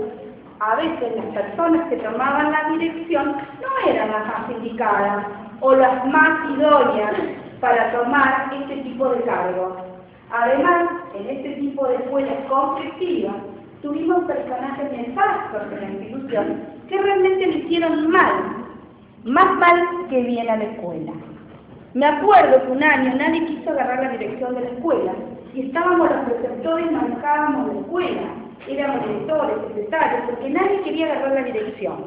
a 0.60 0.76
veces 0.76 1.16
las 1.16 1.26
personas 1.26 1.88
que 1.88 1.96
tomaban 1.96 2.52
la 2.52 2.68
dirección 2.70 3.36
no 3.60 3.90
eran 3.90 4.10
las 4.10 4.26
más 4.26 4.50
indicadas 4.50 5.26
o 5.60 5.74
las 5.74 6.06
más 6.06 6.50
idóneas 6.50 7.14
para 7.60 7.92
tomar 7.92 8.52
este 8.52 8.76
tipo 8.82 9.08
de 9.08 9.22
cargos. 9.22 9.74
Además, 10.30 10.88
en 11.14 11.28
este 11.28 11.52
tipo 11.60 11.86
de 11.86 11.96
escuelas 11.96 12.34
conflictivas, 12.48 13.34
tuvimos 13.82 14.24
personajes 14.24 14.92
nefastos 14.92 15.62
en 15.72 15.80
la 15.80 15.90
institución 15.90 16.62
que 16.88 17.00
realmente 17.00 17.46
le 17.46 17.58
hicieron 17.58 18.10
mal, 18.10 18.32
más 19.24 19.58
mal 19.58 20.06
que 20.08 20.22
bien 20.22 20.48
a 20.48 20.56
la 20.56 20.64
escuela. 20.64 21.12
Me 21.94 22.06
acuerdo 22.06 22.62
que 22.62 22.72
un 22.72 22.82
año 22.82 23.14
nadie 23.16 23.46
quiso 23.46 23.70
agarrar 23.70 24.02
la 24.02 24.10
dirección 24.10 24.54
de 24.54 24.60
la 24.62 24.70
escuela 24.70 25.12
y 25.54 25.62
estábamos 25.62 26.10
los 26.10 26.24
preceptores, 26.26 26.92
manejábamos 26.92 27.72
la 27.72 27.80
escuela, 27.80 28.22
éramos 28.68 29.06
directores, 29.06 29.56
secretarios, 29.68 30.22
porque 30.26 30.50
nadie 30.50 30.82
quería 30.82 31.06
agarrar 31.06 31.32
la 31.32 31.42
dirección. 31.42 32.04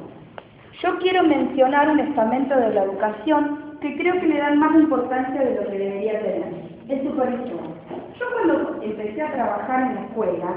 Yo 0.81 0.97
quiero 0.99 1.23
mencionar 1.23 1.89
un 1.89 1.99
estamento 1.99 2.55
de 2.55 2.69
la 2.69 2.83
educación 2.83 3.68
que 3.81 3.97
creo 3.97 4.19
que 4.19 4.27
le 4.27 4.37
dan 4.37 4.59
más 4.59 4.75
importancia 4.75 5.41
de 5.41 5.55
lo 5.55 5.69
que 5.69 5.77
debería 5.77 6.19
tener, 6.19 6.53
el 6.89 7.03
supervisor. 7.03 7.59
Yo 8.19 8.25
cuando 8.33 8.83
empecé 8.83 9.21
a 9.21 9.31
trabajar 9.31 9.81
en 9.83 9.95
la 9.95 10.01
escuela, 10.01 10.53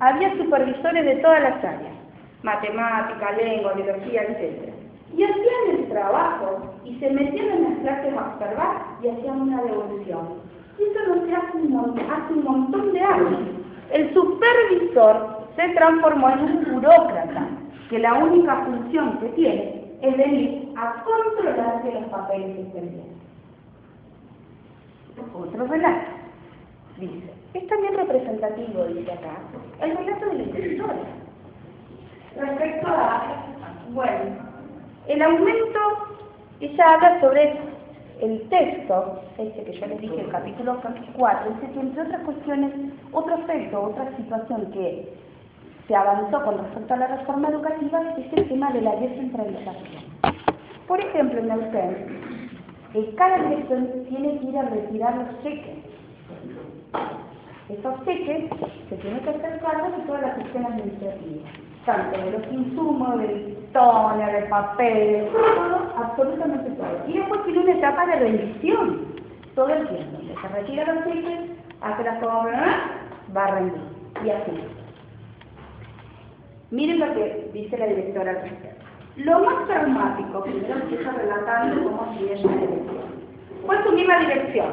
había 0.00 0.36
supervisores 0.36 1.04
de 1.04 1.16
todas 1.16 1.42
las 1.42 1.64
áreas, 1.64 1.94
matemática, 2.42 3.32
lengua, 3.32 3.72
biología, 3.72 4.22
etc. 4.22 4.72
Y 5.16 5.24
hacían 5.24 5.78
el 5.78 5.88
trabajo 5.88 6.74
y 6.84 6.98
se 6.98 7.10
metían 7.10 7.48
en 7.48 7.62
las 7.64 7.78
clases 7.80 8.14
a 8.16 8.34
observar 8.34 8.76
y 9.02 9.08
hacían 9.08 9.40
una 9.40 9.62
devolución. 9.62 10.40
Y 10.78 10.82
eso 10.82 11.14
no 11.14 11.26
se 11.26 11.34
hace 11.34 11.56
un, 11.56 12.00
hace 12.00 12.32
un 12.32 12.44
montón 12.44 12.92
de 12.92 13.00
años. 13.00 13.40
El 13.92 14.12
supervisor 14.12 15.48
se 15.56 15.68
transformó 15.70 16.30
en 16.30 16.40
un 16.40 16.74
burócrata, 16.74 17.48
que 17.90 17.98
la 17.98 18.14
única 18.14 18.64
función 18.64 19.18
que 19.18 19.28
tiene 19.30 19.83
es 20.04 20.16
venir 20.18 20.72
a 20.76 21.02
controlar 21.02 21.82
que 21.82 21.92
los 21.92 22.04
papeles 22.04 22.58
estén 22.58 22.90
bien. 22.90 23.14
Otro 25.34 25.66
relato. 25.66 26.10
Dice, 26.98 27.32
es 27.54 27.66
también 27.68 27.96
representativo, 27.96 28.84
dice 28.84 29.12
acá, 29.12 29.38
el 29.80 29.96
relato 29.96 30.26
de 30.26 30.34
la 30.34 30.42
historia. 30.42 31.04
Respecto 32.36 32.86
a, 32.88 33.46
bueno, 33.90 34.36
el 35.08 35.22
aumento, 35.22 35.80
ella 36.60 36.94
habla 36.94 37.20
sobre 37.20 37.58
el 38.20 38.48
texto, 38.48 39.22
este 39.38 39.64
que 39.64 39.72
yo 39.72 39.86
les 39.86 40.00
dije, 40.00 40.20
el 40.20 40.30
capítulo 40.30 40.80
4, 41.16 41.50
dice 41.54 41.72
que 41.72 41.80
entre 41.80 42.02
otras 42.02 42.20
cuestiones, 42.22 42.72
otro 43.12 43.36
efecto, 43.36 43.82
otra 43.82 44.16
situación 44.16 44.70
que 44.72 45.14
se 45.86 45.94
avanzó 45.94 46.42
con 46.44 46.58
respecto 46.58 46.94
a 46.94 46.96
la 46.96 47.06
reforma 47.08 47.48
educativa 47.48 48.00
es 48.16 48.32
el 48.32 48.48
tema 48.48 48.72
de 48.72 48.80
la 48.80 48.96
descentralización. 48.96 50.04
Por 50.86 51.00
ejemplo, 51.00 51.40
en 51.40 51.48
la 51.48 51.56
UCEN, 51.56 53.16
cada 53.16 53.38
dirección 53.38 53.90
tiene 54.08 54.38
que 54.38 54.46
ir 54.46 54.58
a 54.58 54.62
retirar 54.62 55.16
los 55.16 55.42
cheques. 55.42 55.78
Esos 57.68 58.04
cheques 58.04 58.50
se 58.88 58.96
tienen 58.96 59.20
que 59.20 59.30
hacer 59.30 59.60
cargo 59.60 59.96
de 59.96 60.02
todas 60.04 60.22
las 60.22 60.34
cuestiones 60.34 60.72
administrativas, 60.72 61.52
tanto 61.84 62.18
de 62.18 62.30
los 62.30 62.52
insumos, 62.52 63.18
del 63.18 63.56
toner, 63.72 64.32
del 64.32 64.48
papel, 64.48 65.28
todo, 65.32 65.92
absolutamente 65.96 66.70
todo. 66.70 67.08
Y 67.08 67.18
después 67.18 67.44
tiene 67.44 67.60
una 67.60 67.72
etapa 67.72 68.06
de 68.06 68.16
rendición, 68.16 69.06
todo 69.54 69.68
el 69.68 69.88
tiempo. 69.88 70.18
Se 70.40 70.48
retira 70.48 70.94
los 70.94 71.04
cheques, 71.04 71.40
hace 71.80 72.04
la 72.04 72.20
compra, 72.20 72.80
va 73.36 73.44
a 73.44 73.50
rendir. 73.50 73.82
Y 74.24 74.30
así. 74.30 74.83
Miren 76.74 76.98
lo 76.98 77.14
que 77.14 77.50
dice 77.52 77.78
la 77.78 77.86
directora 77.86 78.32
respecto. 78.32 78.84
Lo 79.14 79.38
más 79.44 79.64
traumático, 79.68 80.42
primero 80.42 80.74
empieza 80.74 81.12
relatando 81.12 81.84
cómo 81.84 82.18
sigue 82.18 82.34
la 82.34 82.56
dirección, 82.56 83.04
fue 83.64 83.78
asumir 83.78 84.06
la 84.08 84.18
dirección. 84.18 84.66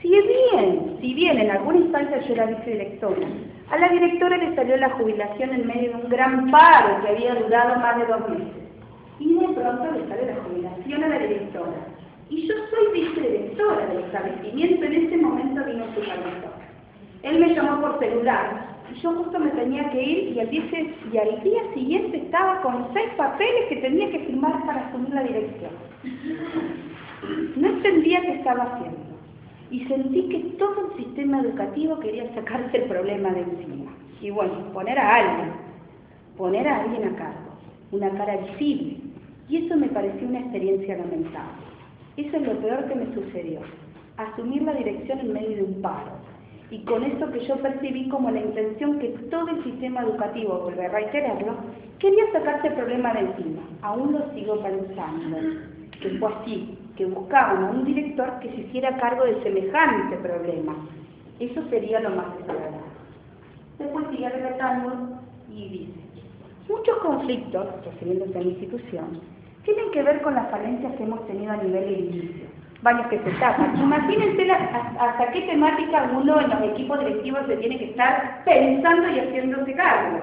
Si 0.00 0.08
bien, 0.08 0.96
si 1.02 1.12
bien 1.12 1.38
en 1.38 1.50
alguna 1.50 1.80
instancia 1.80 2.18
yo 2.20 2.32
era 2.32 2.46
vicedirectora, 2.46 3.26
a 3.70 3.76
la 3.76 3.88
directora 3.90 4.38
le 4.38 4.54
salió 4.54 4.78
la 4.78 4.88
jubilación 4.88 5.50
en 5.52 5.66
medio 5.66 5.90
de 5.90 6.04
un 6.04 6.08
gran 6.08 6.50
paro 6.50 7.02
que 7.02 7.08
había 7.10 7.34
durado 7.34 7.78
más 7.78 7.98
de 7.98 8.06
dos 8.06 8.28
meses. 8.30 8.64
Y 9.18 9.34
de 9.34 9.48
pronto 9.48 9.84
le 9.84 10.08
sale 10.08 10.32
la 10.32 10.42
jubilación 10.44 11.04
a 11.04 11.08
la 11.08 11.18
directora. 11.18 11.76
Y 12.30 12.48
yo 12.48 12.54
soy 12.70 13.02
vicedirectora 13.02 13.86
del 13.88 13.98
establecimiento, 14.04 14.82
en 14.82 14.94
ese 14.94 15.16
momento 15.18 15.62
vino 15.66 15.84
su 15.94 16.00
supervisor. 16.00 16.56
Él 17.22 17.38
me 17.38 17.54
llamó 17.54 17.82
por 17.82 17.98
celular 17.98 18.77
yo 19.02 19.12
justo 19.12 19.38
me 19.38 19.50
tenía 19.50 19.90
que 19.90 20.02
ir 20.02 20.36
y 20.36 20.40
al, 20.40 20.50
día, 20.50 21.62
siguiente 21.74 22.16
estaba 22.16 22.60
con 22.62 22.88
seis 22.92 23.10
papeles 23.16 23.66
que 23.68 23.76
tenía 23.76 24.10
que 24.10 24.20
firmar 24.20 24.64
para 24.66 24.88
asumir 24.88 25.10
la 25.10 25.22
dirección. 25.22 25.70
No 27.56 27.68
entendía 27.68 28.22
qué 28.22 28.32
estaba 28.34 28.64
haciendo 28.64 29.08
y 29.70 29.84
sentí 29.84 30.28
que 30.28 30.38
todo 30.58 30.88
el 30.88 31.04
sistema 31.04 31.40
educativo 31.40 31.98
quería 32.00 32.32
sacarse 32.34 32.76
el 32.78 32.84
problema 32.84 33.30
de 33.30 33.42
encima. 33.42 33.92
Y 34.20 34.30
bueno, 34.30 34.72
poner 34.72 34.98
a 34.98 35.14
alguien, 35.16 35.52
poner 36.36 36.66
a 36.66 36.82
alguien 36.82 37.04
a 37.04 37.16
cargo, 37.16 37.50
una 37.92 38.10
cara 38.10 38.36
visible. 38.36 38.96
Y 39.48 39.64
eso 39.64 39.76
me 39.76 39.88
pareció 39.88 40.26
una 40.28 40.40
experiencia 40.40 40.96
lamentable. 40.96 41.68
Eso 42.16 42.36
es 42.36 42.42
lo 42.42 42.58
peor 42.60 42.88
que 42.88 42.94
me 42.94 43.14
sucedió, 43.14 43.60
asumir 44.16 44.62
la 44.62 44.72
dirección 44.72 45.20
en 45.20 45.32
medio 45.32 45.56
de 45.56 45.62
un 45.62 45.82
paro 45.82 46.17
y 46.70 46.80
con 46.80 47.02
eso 47.02 47.30
que 47.30 47.40
yo 47.46 47.56
percibí 47.56 48.08
como 48.08 48.30
la 48.30 48.40
intención 48.40 48.98
que 48.98 49.08
todo 49.30 49.48
el 49.48 49.64
sistema 49.64 50.02
educativo, 50.02 50.60
vuelve 50.60 50.86
a 50.86 50.90
reiterarlo, 50.90 51.54
quería 51.98 52.30
sacarse 52.32 52.68
el 52.68 52.74
problema 52.74 53.14
de 53.14 53.20
encima. 53.20 53.62
Aún 53.82 54.12
lo 54.12 54.30
sigo 54.34 54.62
pensando, 54.62 55.38
que 56.00 56.10
fue 56.18 56.32
así, 56.34 56.78
que 56.96 57.06
buscaban 57.06 57.64
a 57.64 57.70
un 57.70 57.84
director 57.84 58.38
que 58.40 58.50
se 58.50 58.60
hiciera 58.62 58.98
cargo 58.98 59.24
de 59.24 59.42
semejante 59.42 60.16
problema. 60.18 60.76
Eso 61.40 61.62
sería 61.70 62.00
lo 62.00 62.10
más 62.10 62.36
desagradable. 62.38 62.78
Después 63.78 64.06
sigue 64.10 64.28
relatando 64.28 65.20
y 65.50 65.68
dice, 65.68 66.00
muchos 66.68 66.98
conflictos, 66.98 67.66
refiriéndose 67.84 68.38
a 68.38 68.42
la 68.42 68.48
institución, 68.48 69.20
tienen 69.64 69.90
que 69.92 70.02
ver 70.02 70.20
con 70.20 70.34
las 70.34 70.50
falencias 70.50 70.94
que 70.96 71.04
hemos 71.04 71.26
tenido 71.26 71.52
a 71.52 71.56
nivel 71.56 71.84
edilicio 71.84 72.47
baños 72.82 73.06
que 73.08 73.18
se 73.18 73.30
tapan. 73.32 73.78
Imagínense 73.78 74.50
hasta 74.52 75.32
qué 75.32 75.42
temática 75.42 76.10
uno 76.12 76.40
en 76.40 76.50
los 76.50 76.62
equipos 76.62 76.98
directivos 77.00 77.46
se 77.46 77.56
tiene 77.56 77.78
que 77.78 77.90
estar 77.90 78.42
pensando 78.44 79.08
y 79.08 79.18
haciéndose 79.18 79.74
cargo. 79.74 80.20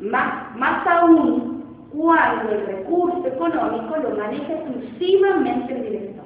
Más, 0.00 0.56
más 0.56 0.86
aún 0.86 1.58
cuando 1.92 2.50
el 2.52 2.66
recurso 2.66 3.26
económico 3.26 3.96
lo 3.96 4.10
maneja 4.10 4.52
exclusivamente 4.52 5.74
el 5.74 5.82
director. 5.82 6.24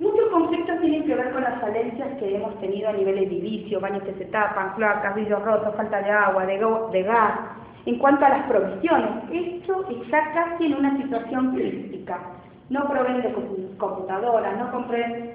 Muchos 0.00 0.28
conflictos 0.30 0.80
tienen 0.80 1.04
que 1.04 1.14
ver 1.14 1.30
con 1.32 1.42
las 1.42 1.60
falencias 1.60 2.08
que 2.18 2.34
hemos 2.34 2.58
tenido 2.60 2.88
a 2.88 2.92
nivel 2.92 3.18
edilicio, 3.18 3.80
baños 3.80 4.02
que 4.02 4.14
se 4.14 4.24
tapan, 4.26 4.74
placas, 4.74 5.14
vidrios 5.14 5.42
rotos, 5.42 5.74
falta 5.76 6.00
de 6.00 6.10
agua, 6.10 6.46
de, 6.46 6.58
de 6.92 7.02
gas, 7.02 7.32
en 7.86 7.98
cuanto 7.98 8.24
a 8.24 8.30
las 8.30 8.46
provisiones, 8.46 9.10
esto 9.32 9.86
está 9.88 10.32
casi 10.32 10.66
en 10.66 10.74
una 10.74 10.96
situación 10.98 11.54
crítica. 11.54 12.20
No 12.68 12.86
proveen 12.88 13.22
de 13.22 13.32
computadoras, 13.78 14.56
no, 14.56 14.70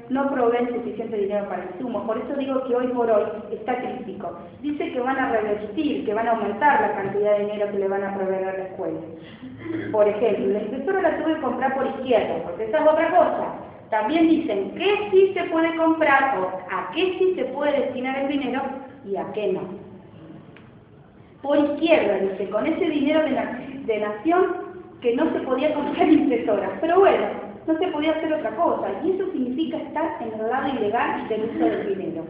no 0.09 0.31
proveen 0.31 0.73
suficiente 0.73 1.17
dinero 1.17 1.49
para 1.49 1.65
insumos. 1.65 2.05
Por 2.05 2.17
eso 2.17 2.33
digo 2.35 2.63
que 2.63 2.75
hoy 2.75 2.87
por 2.87 3.11
hoy 3.11 3.25
está 3.51 3.75
crítico. 3.75 4.37
Dice 4.61 4.93
que 4.93 4.99
van 5.01 5.17
a 5.17 5.31
revertir, 5.31 6.05
que 6.05 6.13
van 6.13 6.27
a 6.27 6.31
aumentar 6.31 6.79
la 6.79 6.95
cantidad 6.95 7.37
de 7.37 7.45
dinero 7.45 7.71
que 7.71 7.79
le 7.79 7.87
van 7.89 8.03
a 8.05 8.15
proveer 8.15 8.47
a 8.47 8.57
la 8.57 8.63
escuela. 8.65 8.99
Por 9.91 10.07
ejemplo, 10.07 10.47
la 10.47 10.61
impresora 10.61 11.01
la 11.01 11.17
tuve 11.17 11.35
que 11.35 11.41
comprar 11.41 11.75
por 11.75 11.87
izquierda, 11.87 12.43
porque 12.43 12.65
esa 12.65 12.77
es 12.77 12.87
otra 12.87 13.09
cosa. 13.09 13.53
También 13.89 14.27
dicen 14.29 14.71
qué 14.75 15.09
sí 15.11 15.33
se 15.33 15.43
puede 15.45 15.75
comprar 15.75 16.39
o 16.39 16.47
a 16.71 16.91
qué 16.93 17.17
sí 17.19 17.33
se 17.35 17.45
puede 17.45 17.81
destinar 17.81 18.17
el 18.19 18.29
dinero 18.29 18.61
y 19.05 19.17
a 19.17 19.25
qué 19.33 19.51
no 19.51 19.84
por 21.45 21.59
izquierda, 21.59 22.17
dice, 22.17 22.49
con 22.49 22.65
ese 22.65 22.85
dinero 22.89 23.21
de, 23.21 23.99
nación 23.99 24.45
que 25.01 25.15
no 25.15 25.31
se 25.31 25.39
podía 25.41 25.73
comprar 25.73 26.09
impresoras. 26.11 26.71
Pero 26.81 26.99
bueno, 26.99 27.27
no 27.67 27.77
se 27.77 27.87
podía 27.87 28.11
hacer 28.11 28.33
otra 28.33 28.55
cosa, 28.55 28.87
y 29.03 29.11
eso 29.11 29.31
significa 29.31 29.77
estar 29.77 30.17
en 30.21 30.39
el 30.39 30.49
lado 30.49 30.69
ilegal 30.75 31.27
del 31.29 31.43
uso 31.43 31.65
del 31.65 31.97
dinero. 31.97 32.23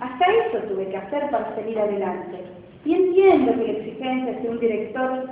Hasta 0.00 0.24
eso 0.26 0.58
tuve 0.68 0.88
que 0.88 0.96
hacer 0.96 1.30
para 1.30 1.54
salir 1.54 1.78
adelante. 1.78 2.44
Y 2.84 2.94
entiendo 2.94 3.52
que 3.52 3.72
la 3.72 3.78
exigencia 3.78 4.32
de 4.40 4.48
un 4.48 4.60
director 4.60 5.30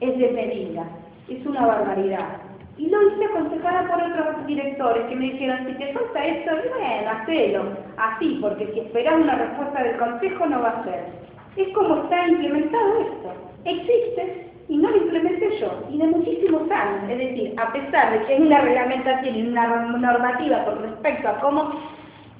es 0.00 0.18
de 0.18 0.30
medida, 0.32 0.84
es 1.28 1.46
una 1.46 1.66
barbaridad. 1.66 2.40
Y 2.78 2.90
lo 2.90 3.02
hice 3.02 3.24
aconsejada 3.24 3.88
por 3.90 4.02
otros 4.02 4.46
directores 4.46 5.06
que 5.06 5.16
me 5.16 5.32
dijeron, 5.32 5.66
si 5.66 5.72
te 5.74 5.92
falta 5.94 6.26
esto, 6.26 6.50
bueno, 6.50 7.10
hacelo, 7.10 7.62
así, 7.96 8.38
porque 8.42 8.66
si 8.74 8.80
esperas 8.80 9.14
una 9.14 9.34
respuesta 9.34 9.82
del 9.82 9.96
consejo 9.96 10.46
no 10.46 10.60
va 10.60 10.68
a 10.68 10.84
ser 10.84 11.26
es 11.56 11.68
como 11.74 11.96
está 11.96 12.28
implementado 12.28 13.00
esto. 13.00 13.32
Existe 13.64 14.46
y 14.68 14.76
no 14.76 14.90
lo 14.90 14.96
implementé 14.96 15.58
yo, 15.60 15.70
y 15.90 15.98
de 15.98 16.06
muchísimos 16.08 16.70
años. 16.70 17.08
Es 17.08 17.18
decir, 17.18 17.54
a 17.56 17.72
pesar 17.72 18.12
de 18.12 18.26
que 18.26 18.34
hay 18.34 18.42
una 18.42 18.60
reglamentación 18.60 19.36
y 19.36 19.46
una 19.46 19.66
normativa 19.66 20.64
con 20.64 20.82
respecto 20.82 21.28
a 21.28 21.38
cómo, 21.38 21.72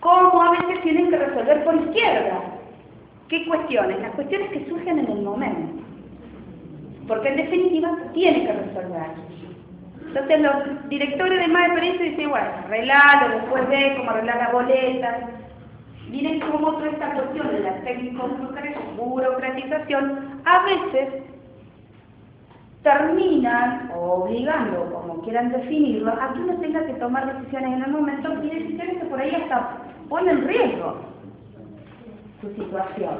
cómo 0.00 0.42
a 0.42 0.50
veces 0.50 0.82
tienen 0.82 1.10
que 1.10 1.18
resolver 1.18 1.64
por 1.64 1.74
izquierda. 1.76 2.40
¿Qué 3.28 3.46
cuestiones? 3.46 4.00
Las 4.00 4.12
cuestiones 4.12 4.50
que 4.50 4.66
surgen 4.66 4.98
en 4.98 5.10
el 5.10 5.22
momento. 5.22 5.82
Porque 7.06 7.28
en 7.28 7.36
definitiva 7.36 7.96
tiene 8.12 8.46
que 8.46 8.52
resolver. 8.52 9.26
Entonces 10.06 10.40
los 10.40 10.88
directores 10.88 11.38
de 11.38 11.48
más 11.48 11.66
experiencia 11.66 12.06
dicen, 12.06 12.30
bueno, 12.30 12.48
arreglalo, 12.64 13.36
después 13.36 13.68
ve 13.68 13.94
cómo 13.98 14.10
arreglar 14.10 14.38
las 14.38 14.52
boletas, 14.52 15.16
Miren 16.16 16.40
cómo 16.40 16.72
toda 16.72 16.88
esta 16.88 17.12
cuestión 17.12 17.48
de 17.48 17.60
la 17.60 17.74
burocratización 18.96 20.40
a 20.46 20.64
veces 20.64 21.24
terminan 22.82 23.90
obligando, 23.94 24.94
como 24.94 25.20
quieran 25.20 25.52
definirlo, 25.52 26.12
a 26.12 26.32
que 26.32 26.40
uno 26.40 26.58
tenga 26.58 26.86
que 26.86 26.94
tomar 26.94 27.36
decisiones 27.36 27.74
en 27.74 27.82
el 27.82 27.90
momento 27.90 28.32
y 28.42 28.48
decisiones 28.48 28.96
que 28.96 29.04
por 29.04 29.20
ahí 29.20 29.30
hasta 29.34 29.76
ponen 30.08 30.38
en 30.38 30.48
riesgo 30.48 30.96
su 32.40 32.48
situación. 32.54 33.14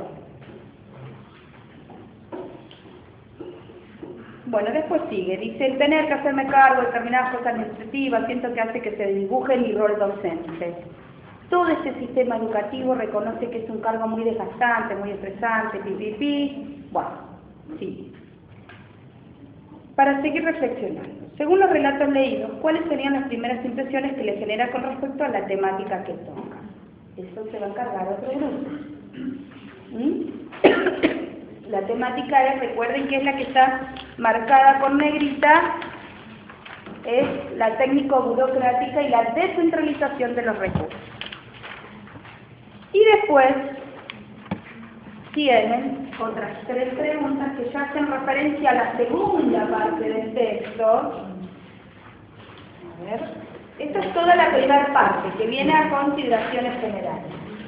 Bueno, 4.46 4.70
después 4.72 5.02
sigue, 5.10 5.36
dice, 5.36 5.72
tener 5.72 6.06
que 6.06 6.14
hacerme 6.14 6.46
cargo 6.46 6.80
de 6.80 6.86
determinadas 6.86 7.36
cosas 7.36 7.48
administrativas, 7.48 8.26
siento 8.26 8.54
que 8.54 8.60
hace 8.62 8.80
que 8.80 8.96
se 8.96 9.06
dibuje 9.12 9.58
mi 9.58 9.72
rol 9.72 9.98
docente. 9.98 10.76
Todo 11.50 11.68
este 11.68 11.94
sistema 12.00 12.36
educativo 12.36 12.94
reconoce 12.94 13.48
que 13.50 13.64
es 13.64 13.70
un 13.70 13.80
cargo 13.80 14.08
muy 14.08 14.24
desgastante, 14.24 14.96
muy 14.96 15.10
estresante, 15.10 15.78
pi, 15.78 16.84
Bueno, 16.90 17.10
sí. 17.78 18.12
Para 19.94 20.20
seguir 20.22 20.44
reflexionando, 20.44 21.26
según 21.36 21.60
los 21.60 21.70
relatos 21.70 22.08
leídos, 22.08 22.50
¿cuáles 22.60 22.86
serían 22.88 23.14
las 23.14 23.28
primeras 23.28 23.64
impresiones 23.64 24.14
que 24.14 24.24
le 24.24 24.36
genera 24.38 24.70
con 24.72 24.82
respecto 24.82 25.24
a 25.24 25.28
la 25.28 25.46
temática 25.46 26.04
que 26.04 26.12
toca? 26.12 26.56
Eso 27.16 27.50
se 27.50 27.58
va 27.58 27.66
a 27.66 27.68
encargar 27.70 28.08
otro 28.08 28.30
grupo. 28.30 28.70
¿Mm? 29.92 30.36
La 31.70 31.80
temática 31.80 32.54
es, 32.54 32.60
recuerden 32.60 33.08
que 33.08 33.16
es 33.16 33.24
la 33.24 33.36
que 33.36 33.42
está 33.42 33.92
marcada 34.18 34.78
con 34.80 34.98
negrita, 34.98 35.74
es 37.04 37.56
la 37.56 37.76
técnico-burocrática 37.76 39.02
y 39.02 39.08
la 39.08 39.24
descentralización 39.34 40.36
de 40.36 40.42
los 40.42 40.58
recursos. 40.58 40.95
Y 42.96 43.04
después 43.04 43.54
tienen 45.34 46.10
otras 46.18 46.52
tres 46.66 46.94
preguntas 46.94 47.52
que 47.58 47.70
ya 47.70 47.82
hacen 47.82 48.10
referencia 48.10 48.70
a 48.70 48.74
la 48.74 48.96
segunda 48.96 49.68
parte 49.68 50.02
del 50.02 50.32
texto. 50.32 50.86
A 52.88 53.04
ver. 53.04 53.20
Esta 53.78 53.98
es 53.98 54.14
toda 54.14 54.34
la 54.34 54.48
primera 54.48 54.90
parte, 54.94 55.36
que 55.36 55.46
viene 55.46 55.74
a 55.74 55.90
consideraciones 55.90 56.80
generales. 56.80 57.26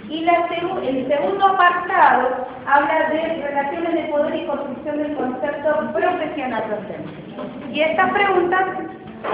Y 0.08 0.24
la 0.24 0.48
el 0.82 1.06
segundo 1.06 1.46
apartado 1.46 2.46
habla 2.66 3.10
de 3.10 3.42
relaciones 3.42 3.92
de 3.92 4.04
poder 4.04 4.34
y 4.34 4.46
construcción 4.46 4.96
del 4.96 5.14
concepto 5.14 5.92
profesional 5.92 6.64
docente. 6.70 7.70
Y 7.70 7.82
estas 7.82 8.10
preguntas 8.12 8.64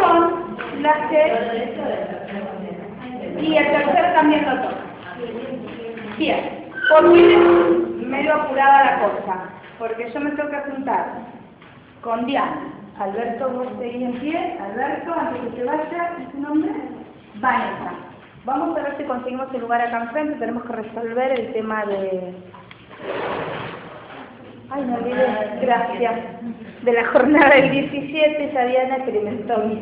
son 0.01 0.57
las 0.83 1.09
que... 1.09 1.21
Y 3.41 3.57
el 3.57 3.67
tercer 3.71 4.15
también 4.15 4.45
lo 4.45 4.61
toca. 4.61 4.84
Bien, 6.19 6.71
por 6.89 7.13
fin 7.13 8.09
medio 8.09 8.35
apurada 8.35 8.85
la 8.85 8.99
cosa, 9.01 9.51
porque 9.79 10.11
yo 10.13 10.21
me 10.21 10.31
tengo 10.33 10.51
que 10.51 10.71
juntar 10.71 11.07
con 12.03 12.27
Diana. 12.27 12.75
Alberto, 12.99 13.51
vos 13.51 13.67
seguís 13.81 14.03
en 14.03 14.21
pie. 14.21 14.57
Alberto, 14.61 15.13
antes 15.13 15.43
que 15.43 15.57
se 15.57 15.65
vaya, 15.65 16.13
¿y 16.21 16.31
tu 16.31 16.41
nombre? 16.41 16.71
Vanessa. 17.37 17.93
Vamos 18.45 18.79
a 18.79 18.83
ver 18.83 18.97
si 18.99 19.05
conseguimos 19.05 19.53
el 19.53 19.63
lugar 19.63 19.81
acá 19.81 20.03
enfrente. 20.03 20.39
Tenemos 20.39 20.65
que 20.65 20.75
resolver 20.75 21.41
el 21.41 21.53
tema 21.55 21.85
de... 21.87 22.35
Ay, 24.71 24.85
no 24.85 24.95
olvidé, 24.95 25.27
gracias. 25.63 26.21
De 26.83 26.93
la 26.93 27.07
jornada 27.07 27.55
del 27.57 27.71
17, 27.71 28.53
ya 28.53 28.65
Diana 28.67 28.97
experimentó 28.97 29.59
mis, 29.59 29.81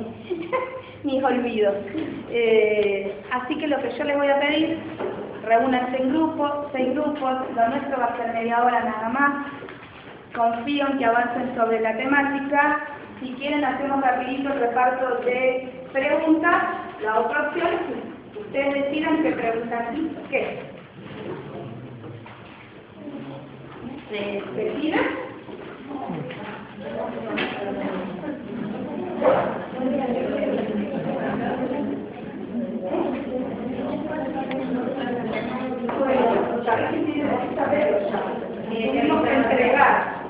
mis 1.04 1.22
olvidos. 1.22 1.74
Eh, 2.30 3.12
así 3.30 3.58
que 3.58 3.66
lo 3.66 3.82
que 3.82 3.90
yo 3.90 4.04
les 4.04 4.16
voy 4.16 4.28
a 4.28 4.40
pedir, 4.40 4.78
reúnanse 5.44 5.96
en 6.02 6.10
grupos, 6.10 6.66
seis 6.72 6.94
grupos, 6.94 7.34
lo 7.54 7.68
nuestro 7.68 7.98
va 7.98 8.06
a 8.06 8.16
ser 8.16 8.32
media 8.34 8.62
hora 8.62 8.84
nada 8.84 9.08
más. 9.08 9.46
Confío 10.34 10.88
en 10.88 10.98
que 10.98 11.04
avancen 11.04 11.54
sobre 11.56 11.80
la 11.80 11.96
temática 11.96 12.92
si 13.22 13.32
quieren, 13.34 13.64
hacemos 13.64 14.00
rapidito 14.00 14.52
el 14.52 14.58
reparto 14.58 15.20
de 15.24 15.86
preguntas. 15.92 16.62
La 17.02 17.20
otra 17.20 17.48
opción 17.48 17.68
es 17.68 18.32
que 18.32 18.38
ustedes 18.40 18.74
decidan 18.74 19.22
qué 19.22 19.30
preguntan 19.30 20.10
qué. 20.28 20.62
¿Se 24.10 24.42
deciden? 24.56 25.00
Bueno, 35.98 36.61
tienen 36.76 37.28
que 37.28 37.56
saber, 37.56 38.08
tenemos 38.68 39.22
que 39.22 39.34
entregar 39.34 40.22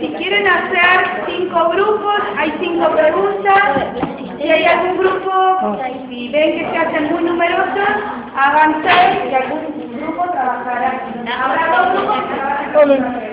si 0.00 0.08
quieren 0.14 0.46
hacer 0.46 1.24
cinco 1.26 1.68
grupos, 1.70 2.20
hay 2.36 2.52
cinco 2.60 2.90
preguntas. 2.90 3.62
Si 4.38 4.50
hay 4.50 4.64
algún 4.64 4.96
grupo, 4.98 5.78
si 6.08 6.28
ven 6.30 6.58
que 6.58 6.70
se 6.70 6.78
hacen 6.78 7.12
muy 7.12 7.22
numerosos, 7.24 7.88
hagan 8.34 8.82
y 8.82 9.34
algún 9.34 9.92
grupo 10.00 10.24
trabajará. 10.32 11.02
Habrá 11.38 11.76
dos 11.76 11.92
grupos 11.92 12.16
que 12.22 12.34
trabajarán. 12.34 13.30